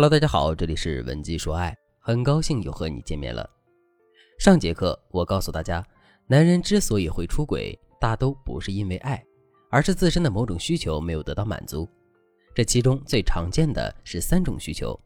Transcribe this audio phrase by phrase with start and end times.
[0.00, 3.46] Hello，大家好，这里是文姬说爱，很高兴又和你见面了。
[4.38, 5.86] 上节课我告诉大家，
[6.26, 9.22] 男人之所以会出轨，大都不是因为爱，
[9.70, 11.86] 而是自身的某种需求没有得到满足。
[12.54, 14.98] 这其中最常见的是三种需求。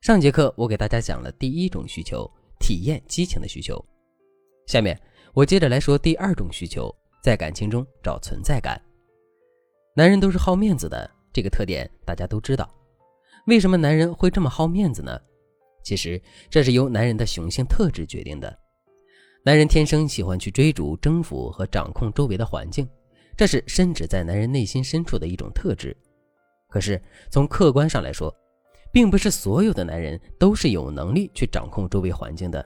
[0.00, 2.30] 上节课我给大家讲了第一种需求，
[2.60, 3.84] 体验激情的需求。
[4.68, 4.96] 下面
[5.34, 6.94] 我接着来说第二种需求，
[7.24, 8.80] 在感情中找存在感。
[9.96, 12.72] 男人都是好面子的，这个特点大家都知道。
[13.46, 15.18] 为什么男人会这么好面子呢？
[15.82, 18.56] 其实这是由男人的雄性特质决定的。
[19.44, 22.88] 男人天生喜欢去追逐、征服和掌控周围的环境，
[23.36, 25.96] 这是深植在男人内心深处的一种特质。
[26.68, 28.32] 可是从客观上来说，
[28.92, 32.64] 并不是所有的男人都是有能力去掌控周围环境的。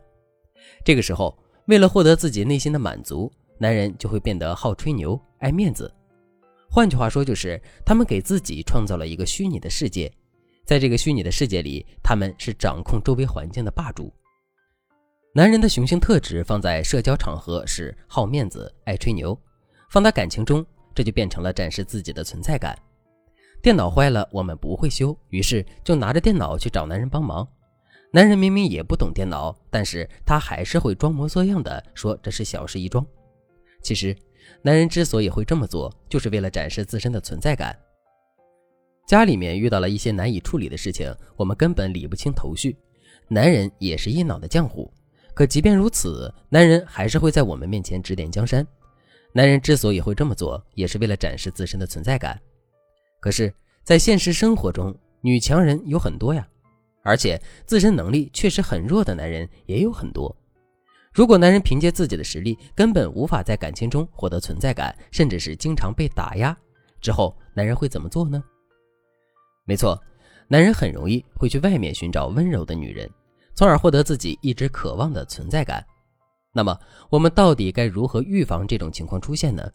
[0.84, 1.34] 这个时候，
[1.68, 5.90] 为了获得自己内心的满足，男人就会变得好吹牛、爱面子。
[6.68, 10.12] 换句话说，就是他们给自己创造了一个虚拟的世界。
[10.66, 14.12] 在这个虚拟的世界里，他们是掌控周围环境的霸主。
[15.32, 19.32] 男人的雄性特质放在社交场合是好面子、爱吹牛；
[19.90, 22.76] 放在感情中，这就变成了展示自己的存在感。
[23.62, 27.46] 电脑坏了，我们不会修，于是就拿着电脑去找男人帮忙。
[28.10, 33.06] 男人明明也不懂电脑，但是他还是会装模作样的说这是小事一桩。
[33.82, 34.16] 其实，
[34.62, 37.78] 男人之所以会这么做，就是为了展示自身的存在感。
[39.06, 42.76] 家里面遇到了一些难以处理的事情，我们根本理不清头绪。
[43.28, 44.92] 男人也是一脑的浆糊，
[45.32, 48.66] 可即便如此，男人还是会在我们面前指点江山。
[49.32, 52.40] 男人之所以会这么做，也是为了展示自身的存在感。
[53.20, 53.52] 可是，
[53.84, 56.44] 在现实生活中，女强人有很多呀，
[57.02, 60.34] 而且自身能力确实很弱的男人也有很多。
[61.12, 66.56] 如果男人凭借自己的实力，根本无法在感情中获得存在感，甚至是经常被打压，
[67.00, 68.42] 之后男人会怎么做呢？
[69.66, 70.00] 没错，
[70.48, 73.10] 男人很容易会去外面寻找温柔的女人，
[73.54, 75.84] 从而获得自己一直渴望的存在感。
[76.52, 76.78] 那么，
[77.10, 79.68] 我们到底该如何预防这种情况出现呢？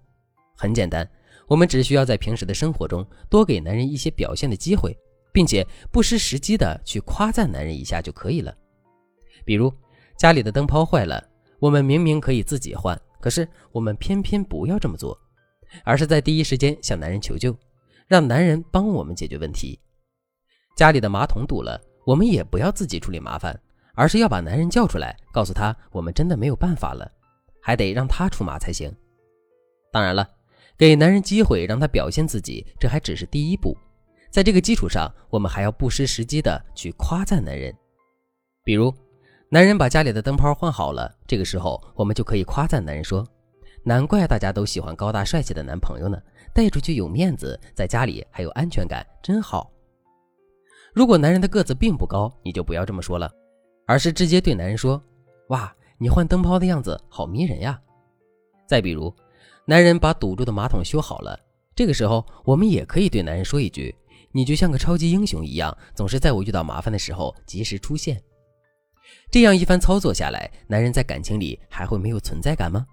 [0.56, 1.07] 很简单，
[1.46, 4.97] 我们只需要在平时的生活中多给男人一些表现的机会，
[5.34, 8.56] 并且不失时机的去夸赞男人一下就可以了。
[9.44, 9.72] 比如，
[10.18, 11.22] 家里的灯泡坏了，
[11.59, 15.19] 我们明明可以自己换，可是我们偏偏不要这么做，
[15.84, 17.53] 而是在第一时间向男人求救。
[18.12, 19.80] 让男人帮我们解决问题。
[20.76, 23.58] 家里的马桶堵了，我们也不要自己处理麻烦，
[23.96, 27.10] 而是要把男人叫出来，告诉他我们真的没有办法了，
[27.62, 28.94] 还得让他出马才行。
[29.94, 30.28] 当然了，
[30.78, 33.78] 给男人机会让他表现自己，这还只是第一步。
[34.30, 37.74] 在这个基础上，我们还要不失时机的去夸赞男人。
[38.66, 38.94] 比如，
[39.48, 43.26] 男人把家里的灯泡换好了，这个时候我们就可以夸赞男人说
[43.86, 46.22] ：“难怪大家都喜欢高大帅气的男朋友呢。”
[46.53, 49.72] 带出去有面子，在家里还有安全感，真好。
[50.94, 53.31] 如果男人的个子并不高，你就不要这么说了，
[53.88, 55.01] 而是直接对男人说
[55.47, 57.79] ：“哇，你换灯泡的样子好迷人呀。”
[58.67, 59.13] 再比如，
[59.66, 61.39] 男人把堵住的马桶修好了，
[61.75, 63.95] 这个时候我们也可以对男人说一句
[64.33, 68.22] ：“你就像个超级英雄一样，总是在我遇到麻烦的时候及时出现。”
[69.31, 72.85] 这样一番操作下来，男人在感情里还会没有存在感吗？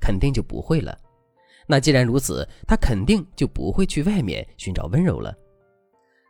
[0.00, 0.98] 肯定就不会了。
[1.66, 5.34] 那既然如此，他肯定就不会去外面寻找温柔了。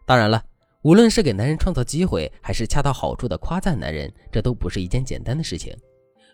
[0.06, 0.42] 当然了，
[0.82, 5.74] 无论是给男人创造机会，还是恰到好处的夸赞男人，这都不是一件简单的事情。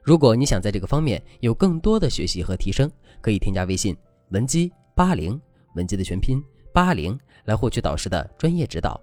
[0.02, 2.90] 如果你想在这个方面有更多的学习和提升，
[3.20, 3.96] 可以添加微信
[4.30, 5.40] 文姬八零，
[5.76, 9.00] 文姬的全拼八零，来获取导师的专业指导。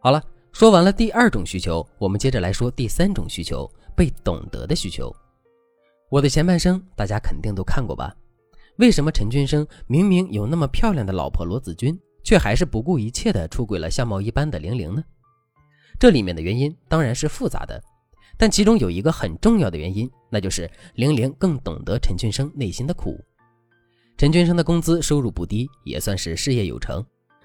[0.00, 0.22] 好了，
[0.52, 5.14] 说完了第二种需求，我们接着来说第三种需求——被懂得的需求。
[6.08, 8.14] 我的前半生，大家肯定都看过吧？
[8.78, 15.02] 为什么陈俊生明明有那么漂亮的老婆罗子君，却还是不顾一切的出轨了相貌一般的玲玲呢？
[15.98, 17.82] 这里面的原因当然是复杂的，
[18.36, 23.18] 但其中有一个很重要的原因，那就是玲玲更懂得陈俊生内心的苦。
[24.18, 27.02] 陈俊生的工资收入不低，也算是事业有成，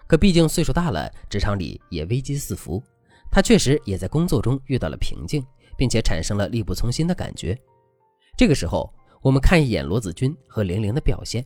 [0.07, 2.83] 可毕竟岁数大了，职场里也危机四伏，
[3.31, 5.41] 他确实也在工作中遇到了瓶颈，
[5.77, 7.57] 并且产生了力不从心的感觉。
[8.35, 8.94] 这个时候。
[9.21, 11.45] 我们看一眼罗子君和玲玲的表现。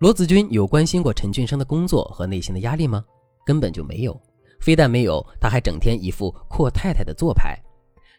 [0.00, 3.04] 罗子君有关心过陈俊生的工作和内心的压力吗？
[3.46, 4.20] 根本就没有。
[4.60, 7.58] 非但没有，他还整天一副阔太太的做派，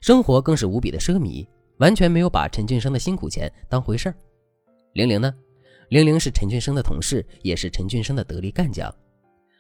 [0.02, 1.46] 生活更是无比的奢靡，
[1.78, 4.16] 完全没有把陈俊生的辛苦钱当回事儿。
[4.94, 5.34] 玲玲呢？
[5.90, 8.92] 玲玲是陈俊生的同事，也是陈俊生的得力干将。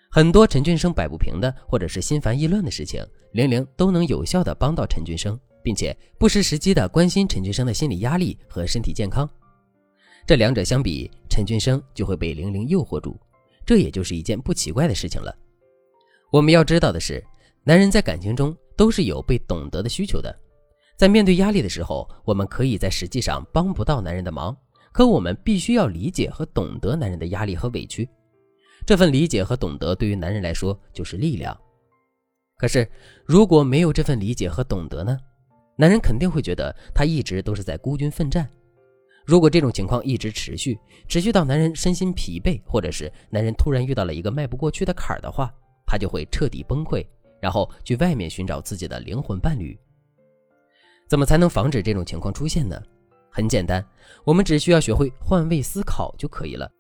[0.09, 5.39] 很多陈俊生摆不平的，或者是心烦意乱的事情，玲玲都能有效的帮到陈俊生。
[5.63, 9.29] 并且不失时机地关心陈俊生的心理压力和身体健康，
[10.25, 13.19] 这两者相比，陈俊生就会被玲玲诱惑住，
[13.65, 15.35] 这也就是一件不奇怪的事情了。
[16.31, 17.23] 我们要知道的是，
[17.63, 20.35] 男人在感情中都是有被懂得的需求的。
[20.95, 24.55] 在面对压力的时候，我们可以在实际上帮不到男人的忙，
[24.91, 28.07] 可我们必须要理解和懂得男人的压力和委屈。
[28.85, 31.59] 这份理解和懂得对于男人来说就是力量。
[32.57, 32.87] 可是，
[33.25, 35.17] 如果没有这份理解和懂得呢？
[35.81, 38.47] 男人肯定会觉得他一直都是在孤军奋战。
[39.25, 45.51] 如果这种情况一直持续，持续到男人身心疲惫，或者是男人突然遇到了一个迈不过去的坎儿的话，
[45.87, 47.03] 他就会彻底崩溃，
[47.39, 49.75] 然后去外面寻找自己的灵魂伴侣。
[51.09, 52.79] 怎么才能防止这种情况出现呢？
[53.31, 53.83] 很简单，
[54.23, 56.71] 我们只需要学会换位思考就可以了。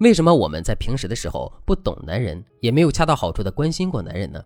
[0.00, 4.44] 为什么我们在平时的时候不懂男人，也没有恰到好处的关心过男人呢？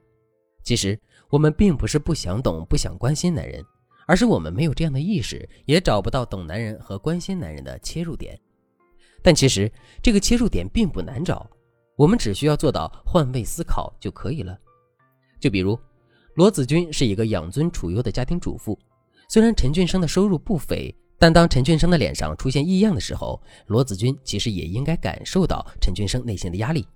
[0.66, 3.64] 其实我们并不是不想懂、不想关心男人。
[4.08, 8.38] 而是我们没有这样的意识，也找不到懂男人和关心男人的切入点。
[9.20, 9.68] 但其实
[10.00, 11.50] 这个切入点并不难找，
[11.96, 14.56] 我们只需要做到换位思考就可以了。
[15.40, 15.76] 就比如
[16.34, 18.78] 罗子君是一个养尊处优的家庭主妇，
[19.28, 26.86] 虽然陈俊生的收入不菲，但当陈俊生的脸上出现异样的时候，罗子君其实也应该感受到陈俊生内心的压力。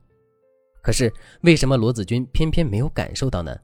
[0.83, 1.13] 可是
[1.43, 3.57] 为什么罗子君偏偏没有感受到呢？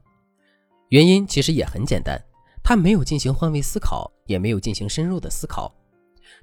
[0.89, 2.21] 原因其实也很简单。
[2.63, 5.73] 他没有进行换位思考，也没有进行深入的思考。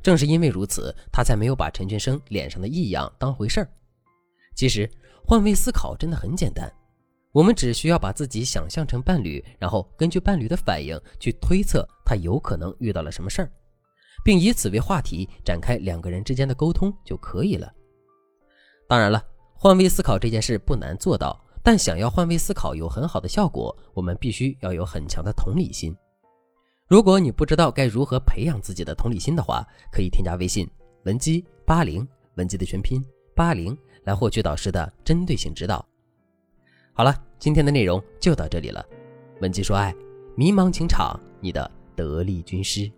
[0.02, 3.68] 正是因为如此，他才没有把陈俊生脸上的异样当回事儿。
[4.54, 4.90] 其实，
[5.26, 6.72] 换位思考真的很简单，
[7.30, 13.50] 我们只需要把自己想象成伴侣，然后根据伴侣的反应去推测他有可能遇到了什么事儿，
[14.24, 17.70] 并以此为话题展开两个人之间的沟通就可以了。
[18.88, 19.22] 当然了，
[19.64, 25.96] 换位思考这件事不难做到，但想要换位思考有很好的效果，我们必须要有很强的同理心。
[26.86, 30.68] 如果你不知道该如何培养自己的同理心的话，可以添加微信
[31.04, 33.02] 文姬八零，文姬的全拼
[33.34, 35.82] 八零，来获取导师的针对性指导。
[36.92, 38.84] 好了，今天的内容就到这里了。
[39.40, 39.96] 文姬说爱，
[40.36, 42.92] 迷茫情场，你的得力军师。